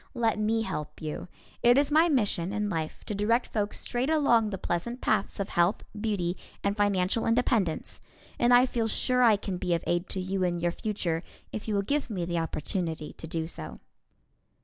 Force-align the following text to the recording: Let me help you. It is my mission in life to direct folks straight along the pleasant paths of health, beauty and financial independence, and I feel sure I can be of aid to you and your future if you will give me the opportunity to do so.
Let 0.15 0.39
me 0.39 0.63
help 0.63 0.99
you. 0.99 1.27
It 1.61 1.77
is 1.77 1.91
my 1.91 2.09
mission 2.09 2.51
in 2.51 2.71
life 2.71 3.03
to 3.05 3.13
direct 3.13 3.53
folks 3.53 3.79
straight 3.81 4.09
along 4.09 4.49
the 4.49 4.57
pleasant 4.57 4.99
paths 4.99 5.39
of 5.39 5.49
health, 5.49 5.83
beauty 5.95 6.37
and 6.63 6.75
financial 6.75 7.27
independence, 7.27 8.01
and 8.39 8.51
I 8.51 8.65
feel 8.65 8.87
sure 8.87 9.21
I 9.21 9.35
can 9.35 9.57
be 9.59 9.75
of 9.75 9.83
aid 9.85 10.09
to 10.09 10.19
you 10.19 10.43
and 10.43 10.59
your 10.59 10.71
future 10.71 11.21
if 11.51 11.67
you 11.67 11.75
will 11.75 11.83
give 11.83 12.09
me 12.09 12.25
the 12.25 12.39
opportunity 12.39 13.13
to 13.13 13.27
do 13.27 13.45
so. 13.45 13.75